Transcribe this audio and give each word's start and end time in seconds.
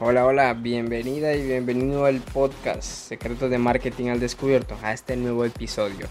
Hola, 0.00 0.24
hola, 0.26 0.54
bienvenida 0.54 1.34
y 1.34 1.44
bienvenido 1.44 2.04
al 2.04 2.20
podcast 2.20 2.84
Secretos 2.84 3.50
de 3.50 3.58
Marketing 3.58 4.10
al 4.10 4.20
Descubierto, 4.20 4.78
a 4.80 4.92
este 4.92 5.16
nuevo 5.16 5.44
episodio. 5.44 6.06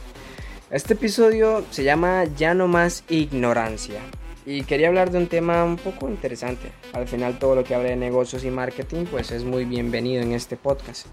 Este 0.69 0.95
episodio 0.95 1.63
se 1.71 1.85
llama 1.85 2.25
Ya 2.35 2.53
no 2.53 2.67
más 2.67 3.05
ignorancia 3.07 4.01
y 4.45 4.63
quería 4.63 4.89
hablar 4.89 5.09
de 5.11 5.19
un 5.19 5.27
tema 5.27 5.63
un 5.63 5.77
poco 5.77 6.09
interesante. 6.09 6.69
Al 6.91 7.07
final 7.07 7.39
todo 7.39 7.55
lo 7.55 7.63
que 7.63 7.75
hable 7.75 7.91
de 7.91 7.95
negocios 7.95 8.43
y 8.43 8.51
marketing 8.51 9.05
pues 9.09 9.31
es 9.31 9.45
muy 9.45 9.63
bienvenido 9.63 10.21
en 10.21 10.33
este 10.33 10.57
podcast. 10.57 11.07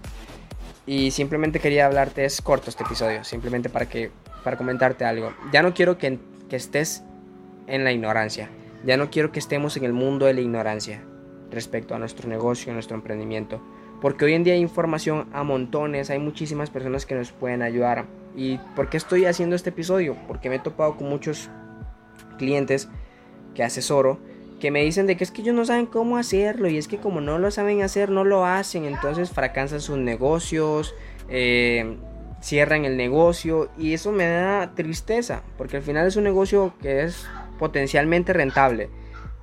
Y 0.85 1.11
simplemente 1.11 1.61
quería 1.61 1.85
hablarte, 1.85 2.25
es 2.25 2.41
corto 2.41 2.69
este 2.69 2.83
episodio, 2.83 3.23
simplemente 3.23 3.69
para, 3.69 3.87
que, 3.87 4.11
para 4.43 4.57
comentarte 4.57 5.05
algo. 5.05 5.33
Ya 5.53 5.63
no 5.63 5.73
quiero 5.73 5.97
que, 5.97 6.19
que 6.49 6.57
estés 6.57 7.03
en 7.67 7.85
la 7.85 7.93
ignorancia, 7.93 8.49
ya 8.85 8.97
no 8.97 9.09
quiero 9.09 9.31
que 9.31 9.39
estemos 9.39 9.77
en 9.77 9.85
el 9.85 9.93
mundo 9.93 10.25
de 10.25 10.33
la 10.33 10.41
ignorancia 10.41 11.01
respecto 11.51 11.95
a 11.95 11.99
nuestro 11.99 12.27
negocio, 12.29 12.73
nuestro 12.73 12.95
emprendimiento. 12.95 13.61
Porque 14.01 14.25
hoy 14.25 14.33
en 14.33 14.43
día 14.43 14.53
hay 14.53 14.59
información 14.59 15.27
a 15.33 15.43
montones, 15.43 16.09
hay 16.09 16.19
muchísimas 16.19 16.69
personas 16.69 17.05
que 17.05 17.15
nos 17.15 17.31
pueden 17.31 17.61
ayudar. 17.61 18.05
¿Y 18.35 18.57
por 18.75 18.89
qué 18.89 18.97
estoy 18.97 19.25
haciendo 19.25 19.55
este 19.55 19.69
episodio? 19.69 20.17
Porque 20.27 20.49
me 20.49 20.55
he 20.55 20.59
topado 20.59 20.97
con 20.97 21.09
muchos 21.09 21.49
clientes 22.37 22.89
que 23.53 23.63
asesoro 23.63 24.19
que 24.59 24.71
me 24.71 24.83
dicen 24.83 25.05
de 25.05 25.17
que 25.17 25.23
es 25.23 25.31
que 25.31 25.41
ellos 25.41 25.55
no 25.55 25.65
saben 25.65 25.85
cómo 25.85 26.17
hacerlo 26.17 26.69
y 26.69 26.77
es 26.77 26.87
que 26.87 26.97
como 26.97 27.21
no 27.21 27.39
lo 27.39 27.51
saben 27.51 27.81
hacer 27.81 28.09
no 28.09 28.23
lo 28.23 28.45
hacen, 28.45 28.85
entonces 28.85 29.29
fracasan 29.29 29.81
sus 29.81 29.97
negocios, 29.97 30.95
eh, 31.29 31.97
cierran 32.41 32.85
el 32.85 32.97
negocio 32.97 33.69
y 33.77 33.93
eso 33.93 34.11
me 34.11 34.27
da 34.27 34.73
tristeza 34.75 35.43
porque 35.57 35.77
al 35.77 35.83
final 35.83 36.07
es 36.07 36.15
un 36.15 36.23
negocio 36.23 36.73
que 36.81 37.03
es 37.03 37.27
potencialmente 37.59 38.33
rentable 38.33 38.89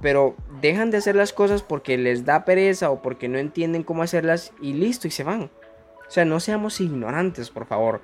pero 0.02 0.34
dejan 0.60 0.90
de 0.90 0.98
hacer 0.98 1.14
las 1.14 1.32
cosas 1.32 1.62
porque 1.62 1.96
les 1.96 2.26
da 2.26 2.44
pereza 2.44 2.90
o 2.90 3.00
porque 3.00 3.28
no 3.28 3.38
entienden 3.38 3.84
cómo 3.84 4.02
hacerlas 4.02 4.52
y 4.60 4.74
listo, 4.74 5.06
y 5.06 5.12
se 5.12 5.22
van. 5.24 5.42
O 5.42 6.10
sea, 6.10 6.24
no 6.26 6.40
seamos 6.40 6.80
ignorantes, 6.80 7.48
por 7.48 7.66
favor. 7.66 8.02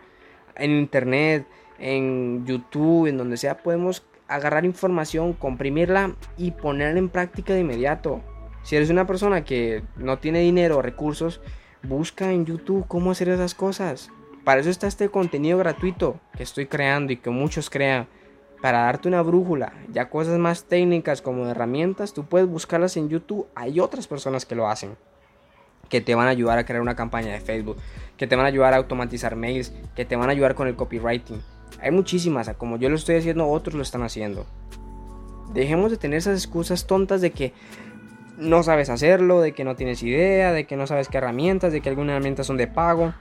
En 0.55 0.71
internet, 0.71 1.47
en 1.79 2.47
YouTube, 2.47 3.09
en 3.09 3.19
donde 3.19 3.37
sea, 3.37 3.59
podemos 3.59 4.07
agarrar 4.29 4.65
información, 4.65 5.33
comprimirla 5.33 6.15
y 6.37 6.53
ponerla 6.53 7.01
en 7.01 7.09
práctica 7.09 7.53
de 7.53 7.61
inmediato. 7.61 8.23
Si 8.62 8.77
eres 8.77 8.91
una 8.91 9.07
persona 9.07 9.45
que 9.45 9.83
no 9.97 10.19
tiene 10.19 10.41
dinero 10.41 10.79
o 10.79 10.83
recursos, 10.83 11.41
busca 11.83 12.33
en 12.33 12.47
YouTube 12.47 12.87
cómo 12.87 13.11
hacer 13.11 13.29
esas 13.29 13.55
cosas. 13.55 14.11
Para 14.45 14.61
eso 14.61 14.71
está 14.71 14.87
este 14.87 15.09
contenido 15.09 15.59
gratuito 15.59 16.21
que 16.37 16.45
estoy 16.45 16.67
creando 16.67 17.12
y 17.12 17.17
que 17.17 17.31
muchos 17.31 17.71
crean 17.71 18.09
para 18.61 18.83
darte 18.83 19.09
una 19.09 19.23
brújula. 19.23 19.73
Ya 19.92 20.09
cosas 20.09 20.39
más 20.39 20.64
técnicas 20.64 21.23
como 21.23 21.47
herramientas, 21.47 22.12
tú 22.12 22.25
puedes 22.25 22.48
buscarlas 22.48 22.97
en 22.97 23.09
YouTube. 23.09 23.47
Hay 23.55 23.81
otras 23.81 24.06
personas 24.06 24.47
que 24.47 24.55
lo 24.55 24.69
hacen. 24.69 24.97
Que 25.89 26.00
te 26.00 26.15
van 26.15 26.27
a 26.27 26.31
ayudar 26.31 26.59
a 26.59 26.67
crear 26.67 26.83
una 26.83 26.97
campaña 26.97 27.33
de 27.33 27.41
Facebook. 27.41 27.77
Que 28.17 28.27
te 28.27 28.37
van 28.37 28.45
a 28.45 28.48
ayudar 28.48 28.75
a 28.75 28.77
automatizar 28.77 29.37
mails. 29.37 29.73
Que 29.97 30.05
te 30.05 30.17
van 30.17 30.28
a 30.28 30.33
ayudar 30.33 30.55
con 30.55 30.69
el 30.69 30.77
copywriting. 30.77 31.41
Hay 31.81 31.91
muchísimas. 31.91 32.50
Como 32.56 32.77
yo 32.77 32.89
lo 32.89 32.97
estoy 32.97 33.17
haciendo, 33.17 33.48
otros 33.48 33.75
lo 33.75 33.83
están 33.83 34.03
haciendo. 34.03 34.45
Dejemos 35.55 35.91
de 35.91 35.97
tener 35.97 36.19
esas 36.19 36.37
excusas 36.37 36.87
tontas 36.87 37.20
de 37.20 37.31
que 37.31 37.55
no 38.37 38.62
sabes 38.62 38.91
hacerlo, 38.91 39.41
de 39.41 39.53
que 39.53 39.65
no 39.65 39.77
tienes 39.77 40.03
idea, 40.03 40.53
de 40.53 40.67
que 40.67 40.77
no 40.77 40.87
sabes 40.87 41.09
qué 41.09 41.19
herramientas, 41.19 41.72
de 41.72 41.81
que 41.81 41.89
algunas 41.89 42.12
herramientas 42.12 42.47
son 42.47 42.56
de 42.56 42.67
pago. 42.67 43.15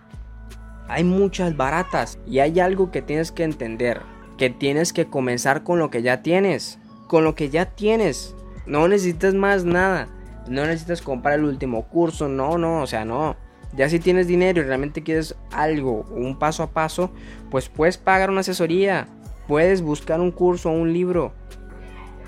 Hay 0.90 1.04
muchas 1.04 1.56
baratas 1.56 2.20
y 2.28 2.40
hay 2.40 2.60
algo 2.60 2.92
que 2.92 3.02
tienes 3.02 3.32
que 3.32 3.44
entender 3.44 4.02
que 4.38 4.50
tienes 4.50 4.94
que 4.94 5.08
comenzar 5.08 5.64
con 5.64 5.80
lo 5.80 5.90
que 5.90 6.02
ya 6.02 6.22
tienes. 6.22 6.80
Con 7.08 7.24
lo 7.24 7.36
que 7.36 7.50
ya 7.50 7.66
tienes. 7.66 8.36
No 8.66 8.88
necesitas 8.88 9.34
más 9.34 9.66
nada. 9.66 10.08
No 10.48 10.66
necesitas 10.66 11.02
comprar 11.02 11.40
el 11.40 11.46
último 11.46 11.88
curso. 11.88 12.28
No, 12.28 12.58
no, 12.58 12.82
o 12.82 12.88
sea, 12.88 13.06
no. 13.06 13.36
Ya 13.76 13.90
si 13.90 14.00
tienes 14.00 14.28
dinero 14.28 14.62
y 14.62 14.64
realmente 14.64 15.04
quieres 15.04 15.36
algo, 15.52 16.06
un 16.12 16.40
paso 16.40 16.64
a 16.64 16.72
paso, 16.72 17.12
pues 17.52 17.70
puedes 17.70 17.98
pagar 17.98 18.30
una 18.30 18.42
asesoría. 18.42 19.08
Puedes 19.48 19.82
buscar 19.82 20.20
un 20.20 20.32
curso 20.32 20.70
o 20.70 20.74
un 20.74 20.94
libro. 20.94 21.34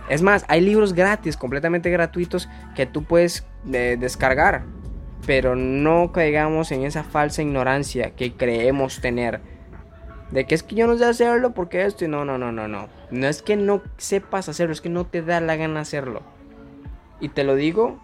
Es 0.10 0.22
más, 0.22 0.44
hay 0.48 0.62
libros 0.62 0.94
gratis, 0.94 1.38
completamente 1.38 1.90
gratuitos, 1.92 2.50
que 2.76 2.86
tú 2.86 3.04
puedes 3.04 3.46
eh, 3.72 3.98
descargar. 4.00 4.64
Pero 5.26 5.56
no 5.56 6.12
caigamos 6.12 6.72
en 6.72 6.84
esa 6.84 7.04
falsa 7.04 7.42
ignorancia 7.42 8.12
que 8.12 8.34
creemos 8.34 9.02
tener 9.02 9.42
de 10.32 10.46
que 10.46 10.56
es 10.56 10.64
que 10.64 10.76
yo 10.76 10.88
no 10.88 10.98
sé 10.98 11.06
hacerlo 11.06 11.54
porque 11.54 11.86
esto 11.86 12.06
y 12.06 12.08
no, 12.08 12.26
no, 12.26 12.38
no, 12.38 12.52
no, 12.52 12.68
no. 12.68 12.88
No 13.12 13.28
es 13.28 13.42
que 13.42 13.56
no 13.56 13.82
sepas 13.98 14.50
hacerlo, 14.50 14.74
es 14.74 14.82
que 14.82 14.90
no 14.90 15.06
te 15.06 15.22
da 15.22 15.42
la 15.42 15.56
gana 15.56 15.82
hacerlo. 15.82 16.22
Y 17.20 17.30
te 17.30 17.44
lo 17.44 17.56
digo 17.56 18.00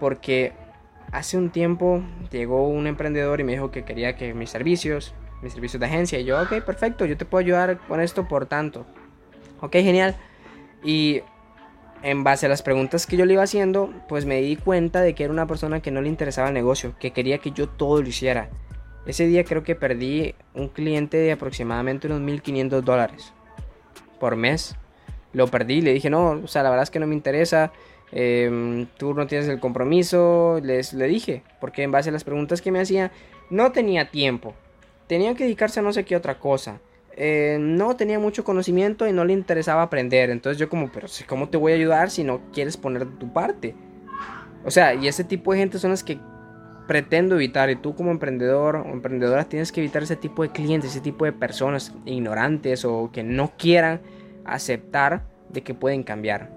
porque 0.00 0.52
hace 1.12 1.36
un 1.36 1.50
tiempo 1.50 2.02
llegó 2.30 2.66
un 2.68 2.86
emprendedor 2.86 3.40
y 3.40 3.44
me 3.44 3.52
dijo 3.52 3.70
que 3.70 3.84
quería 3.84 4.16
que 4.16 4.34
mis 4.34 4.50
servicios, 4.50 5.14
mis 5.42 5.52
servicios 5.52 5.78
de 5.80 5.86
agencia, 5.86 6.18
y 6.18 6.24
yo, 6.24 6.40
ok, 6.40 6.62
perfecto, 6.62 7.04
yo 7.04 7.16
te 7.16 7.24
puedo 7.24 7.44
ayudar 7.44 7.78
con 7.86 8.00
esto 8.00 8.26
por 8.26 8.46
tanto. 8.46 8.86
Ok, 9.60 9.72
genial. 9.72 10.16
Y 10.82 11.20
en 12.02 12.24
base 12.24 12.46
a 12.46 12.48
las 12.48 12.62
preguntas 12.62 13.06
que 13.06 13.16
yo 13.16 13.26
le 13.26 13.34
iba 13.34 13.42
haciendo, 13.42 13.92
pues 14.08 14.26
me 14.26 14.40
di 14.40 14.56
cuenta 14.56 15.02
de 15.02 15.14
que 15.14 15.24
era 15.24 15.32
una 15.32 15.46
persona 15.46 15.80
que 15.80 15.90
no 15.90 16.00
le 16.00 16.08
interesaba 16.08 16.48
el 16.48 16.54
negocio, 16.54 16.94
que 16.98 17.12
quería 17.12 17.38
que 17.38 17.52
yo 17.52 17.68
todo 17.68 18.02
lo 18.02 18.08
hiciera. 18.08 18.48
Ese 19.06 19.26
día 19.26 19.44
creo 19.44 19.62
que 19.62 19.74
perdí 19.74 20.34
un 20.54 20.68
cliente 20.68 21.16
de 21.16 21.32
aproximadamente 21.32 22.06
unos 22.06 22.20
1500 22.20 22.84
dólares 22.84 23.32
por 24.20 24.36
mes. 24.36 24.76
Lo 25.32 25.48
perdí, 25.48 25.80
le 25.80 25.92
dije, 25.92 26.10
no, 26.10 26.30
o 26.30 26.46
sea, 26.46 26.62
la 26.62 26.70
verdad 26.70 26.84
es 26.84 26.90
que 26.90 27.00
no 27.00 27.06
me 27.06 27.14
interesa. 27.14 27.72
Em, 28.12 28.86
tú 28.98 29.14
no 29.14 29.26
tienes 29.26 29.48
el 29.48 29.58
compromiso. 29.58 30.60
Les, 30.62 30.92
le 30.92 31.08
dije, 31.08 31.42
porque 31.60 31.82
en 31.82 31.90
base 31.90 32.10
a 32.10 32.12
las 32.12 32.22
preguntas 32.22 32.62
que 32.62 32.70
me 32.70 32.80
hacía, 32.80 33.10
no 33.50 33.72
tenía 33.72 34.10
tiempo. 34.10 34.54
Tenía 35.08 35.34
que 35.34 35.44
dedicarse 35.44 35.80
a 35.80 35.82
no 35.82 35.92
sé 35.92 36.04
qué 36.04 36.14
otra 36.14 36.38
cosa. 36.38 36.78
Eh, 37.16 37.58
no 37.60 37.96
tenía 37.96 38.18
mucho 38.18 38.44
conocimiento 38.44 39.06
y 39.08 39.12
no 39.12 39.24
le 39.24 39.32
interesaba 39.32 39.82
aprender. 39.82 40.30
Entonces 40.30 40.58
yo 40.58 40.68
como, 40.68 40.92
pero 40.92 41.08
¿cómo 41.26 41.48
te 41.48 41.56
voy 41.56 41.72
a 41.72 41.74
ayudar 41.74 42.10
si 42.10 42.22
no 42.22 42.40
quieres 42.52 42.76
poner 42.76 43.06
tu 43.18 43.32
parte? 43.32 43.74
O 44.64 44.70
sea, 44.70 44.94
y 44.94 45.08
ese 45.08 45.24
tipo 45.24 45.52
de 45.52 45.58
gente 45.58 45.78
son 45.78 45.90
las 45.90 46.04
que 46.04 46.18
pretendo 46.86 47.36
evitar 47.36 47.70
y 47.70 47.76
tú 47.76 47.94
como 47.94 48.10
emprendedor 48.10 48.76
o 48.76 48.90
emprendedora 48.90 49.44
tienes 49.44 49.72
que 49.72 49.80
evitar 49.80 50.02
ese 50.02 50.16
tipo 50.16 50.42
de 50.42 50.50
clientes, 50.50 50.90
ese 50.90 51.00
tipo 51.00 51.24
de 51.24 51.32
personas 51.32 51.94
ignorantes 52.04 52.84
o 52.84 53.10
que 53.12 53.22
no 53.22 53.52
quieran 53.56 54.00
aceptar 54.44 55.24
de 55.48 55.62
que 55.62 55.74
pueden 55.74 56.02
cambiar. 56.02 56.50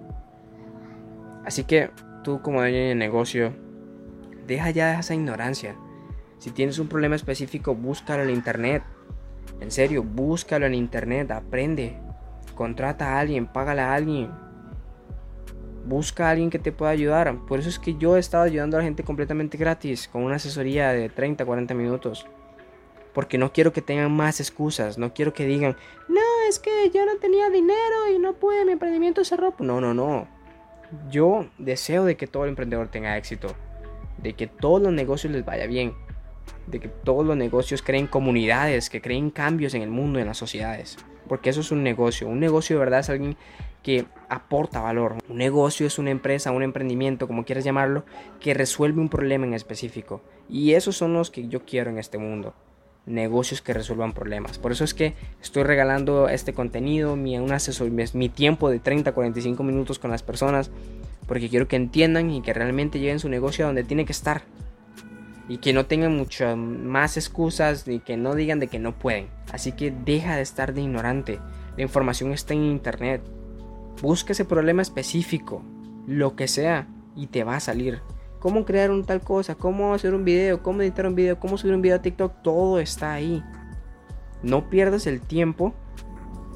Así 1.46 1.64
que 1.64 1.92
tú 2.24 2.42
como 2.42 2.60
dueño 2.60 2.78
de 2.78 2.96
negocio, 2.96 3.54
deja 4.48 4.72
ya 4.72 5.00
esa 5.00 5.14
ignorancia. 5.14 5.76
Si 6.40 6.52
tienes 6.52 6.80
un 6.80 6.88
problema 6.88 7.16
específico, 7.16 7.76
búscalo 7.76 8.24
en 8.24 8.32
internet. 8.32 8.84
En 9.62 9.72
serio, 9.72 10.04
búscalo 10.04 10.66
en 10.66 10.74
internet, 10.74 11.32
aprende. 11.32 11.98
Contrata 12.56 13.14
a 13.14 13.20
alguien, 13.20 13.48
págale 13.48 13.82
a 13.82 13.94
alguien, 13.94 14.32
busca 15.86 16.28
a 16.28 16.32
alguien 16.32 16.50
que 16.50 16.60
te 16.60 16.72
pueda 16.72 16.92
ayudar. 16.92 17.36
Por 17.48 17.60
eso 17.60 17.70
es 17.70 17.80
que 17.80 17.96
yo 17.96 18.18
he 18.18 18.20
estado 18.20 18.44
ayudando 18.44 18.78
a 18.78 18.80
la 18.80 18.86
gente 18.86 19.04
completamente 19.04 19.58
gratis, 19.58 20.08
con 20.08 20.24
una 20.24 20.36
asesoría 20.36 20.90
de 20.90 21.10
30, 21.10 21.46
40 21.46 21.74
minutos. 21.74 22.26
Porque 23.14 23.38
no 23.38 23.54
quiero 23.54 23.72
que 23.72 23.82
tengan 23.82 24.12
más 24.12 24.40
excusas, 24.40 24.98
no 24.98 25.14
quiero 25.14 25.34
que 25.34 25.46
digan, 25.46 25.78
no, 26.10 26.22
es 26.50 26.60
que 26.60 26.92
yo 26.94 27.06
no 27.06 27.16
tenía 27.18 27.50
dinero 27.50 28.10
y 28.14 28.20
no 28.20 28.34
pude, 28.34 28.66
mi 28.66 28.74
emprendimiento 28.74 29.24
cerró. 29.24 29.54
No, 29.60 29.80
no, 29.80 29.94
no. 29.94 30.28
Yo 31.10 31.48
deseo 31.58 32.04
de 32.04 32.18
que 32.18 32.28
todo 32.28 32.44
el 32.44 32.50
emprendedor 32.50 32.90
tenga 32.90 33.18
éxito, 33.18 33.56
de 34.18 34.34
que 34.34 34.48
todos 34.48 34.82
los 34.82 34.92
negocios 34.92 35.32
les 35.32 35.46
vaya 35.46 35.66
bien, 35.66 35.94
de 36.68 36.80
que 36.80 36.90
todos 36.90 37.26
los 37.26 37.38
negocios 37.38 37.82
creen 37.82 38.08
comunidades, 38.08 38.90
que 38.90 39.02
creen 39.02 39.30
cambios 39.30 39.74
en 39.76 39.82
el 39.82 39.90
mundo, 39.90 40.20
en 40.20 40.28
las 40.28 40.38
sociedades. 40.38 40.98
Porque 41.28 41.50
eso 41.50 41.62
es 41.62 41.72
un 41.72 41.84
negocio. 41.84 42.28
Un 42.28 42.40
negocio 42.40 42.76
de 42.76 42.80
verdad 42.80 43.00
es 43.00 43.10
alguien 43.10 43.38
que 43.86 44.06
aporta 44.30 44.82
valor. 44.82 45.18
Un 45.30 45.38
negocio 45.38 45.86
es 45.86 46.00
una 46.00 46.10
empresa, 46.10 46.52
un 46.52 46.64
emprendimiento, 46.64 47.28
como 47.28 47.46
quieras 47.46 47.64
llamarlo, 47.64 48.04
que 48.40 48.56
resuelve 48.56 49.00
un 49.00 49.10
problema 49.10 49.46
en 49.46 49.54
específico. 49.54 50.22
Y 50.50 50.74
esos 50.74 50.98
son 50.98 51.14
los 51.14 51.30
que 51.30 51.48
yo 51.48 51.66
quiero 51.66 51.92
en 51.92 52.00
este 52.00 52.18
mundo. 52.18 52.56
Negocios 53.06 53.62
que 53.62 53.74
resuelvan 53.74 54.14
problemas. 54.14 54.58
Por 54.58 54.72
eso 54.72 54.84
es 54.84 54.96
que 54.96 55.14
estoy 55.40 55.62
regalando 55.62 56.30
este 56.30 56.54
contenido, 56.54 57.16
mi, 57.16 57.38
mi 58.14 58.30
tiempo 58.30 58.72
de 58.72 58.80
30 58.80 59.12
a 59.12 59.14
45 59.14 59.62
minutos 59.62 60.00
con 60.00 60.10
las 60.10 60.24
personas, 60.24 60.72
porque 61.28 61.50
quiero 61.50 61.68
que 61.68 61.76
entiendan 61.76 62.32
y 62.32 62.42
que 62.42 62.54
realmente 62.54 63.00
lleven 63.00 63.20
su 63.20 63.30
negocio 63.30 63.66
a 63.66 63.68
donde 63.68 63.84
tiene 63.84 64.06
que 64.06 64.14
estar. 64.14 64.42
Y 65.48 65.58
que 65.58 65.74
no 65.74 65.86
tengan 65.86 66.16
muchas 66.18 66.58
más 66.58 67.18
excusas 67.18 67.88
ni 67.88 68.00
que 68.00 68.18
no 68.18 68.34
digan 68.34 68.60
de 68.60 68.68
que 68.68 68.80
no 68.80 68.98
pueden. 68.98 69.28
Así 69.52 69.72
que 69.74 69.92
deja 69.92 70.36
de 70.36 70.42
estar 70.42 70.74
de 70.74 70.82
ignorante. 70.82 71.40
La 71.78 71.84
información 71.84 72.32
está 72.32 72.54
en 72.54 72.64
internet. 72.64 73.22
Busca 74.02 74.34
ese 74.34 74.46
problema 74.46 74.82
específico, 74.82 75.64
lo 76.08 76.36
que 76.36 76.48
sea, 76.48 76.88
y 77.16 77.28
te 77.28 77.44
va 77.44 77.56
a 77.56 77.60
salir. 77.60 78.02
Cómo 78.40 78.66
crear 78.66 78.92
un 78.92 79.06
tal 79.06 79.22
cosa, 79.22 79.56
cómo 79.56 79.94
hacer 79.94 80.14
un 80.14 80.26
video, 80.26 80.62
cómo 80.62 80.82
editar 80.82 81.08
un 81.08 81.16
video, 81.16 81.40
cómo 81.40 81.58
subir 81.58 81.74
un 81.74 81.82
video 81.82 81.98
a 81.98 82.02
TikTok, 82.02 82.42
todo 82.44 82.80
está 82.80 83.14
ahí. 83.14 83.44
No 84.44 84.70
pierdas 84.70 85.08
el 85.08 85.22
tiempo 85.22 85.74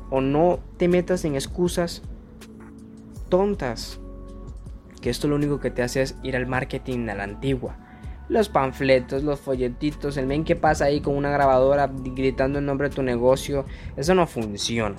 o 0.10 0.22
no 0.22 0.60
te 0.78 0.88
metas 0.88 1.26
en 1.26 1.36
excusas 1.36 2.02
tontas. 3.30 4.00
que 5.02 5.10
esto 5.10 5.30
lo 5.30 5.36
único 5.38 5.62
que 5.62 5.72
te 5.72 5.82
hace 5.82 6.02
es 6.02 6.16
ir 6.24 6.36
al 6.36 6.46
marketing 6.46 7.08
a 7.08 7.16
la 7.16 7.24
antigua. 7.24 7.78
Los 8.30 8.48
panfletos, 8.48 9.24
los 9.24 9.40
folletitos, 9.40 10.16
el 10.18 10.28
men 10.28 10.44
que 10.44 10.56
pasa 10.56 10.86
ahí 10.86 11.02
con 11.02 11.16
una 11.16 11.32
grabadora 11.32 11.90
gritando 11.92 12.60
el 12.60 12.66
nombre 12.66 12.90
de 12.90 12.96
tu 12.96 13.04
negocio, 13.04 13.66
eso 13.98 14.14
no 14.14 14.28
funciona. 14.28 14.98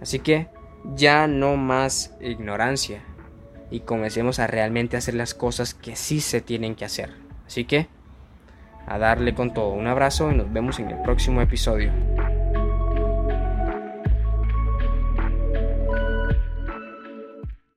Así 0.00 0.18
que 0.18 0.48
ya 0.94 1.26
no 1.26 1.56
más 1.56 2.14
ignorancia 2.20 3.02
y 3.70 3.80
comencemos 3.80 4.38
a 4.38 4.46
realmente 4.46 4.96
hacer 4.96 5.14
las 5.14 5.34
cosas 5.34 5.74
que 5.74 5.96
sí 5.96 6.20
se 6.20 6.40
tienen 6.40 6.74
que 6.74 6.84
hacer. 6.84 7.10
Así 7.46 7.64
que, 7.64 7.88
a 8.86 8.98
darle 8.98 9.34
con 9.34 9.52
todo. 9.52 9.70
Un 9.70 9.86
abrazo 9.86 10.30
y 10.30 10.36
nos 10.36 10.52
vemos 10.52 10.78
en 10.78 10.90
el 10.90 11.02
próximo 11.02 11.40
episodio. 11.40 11.92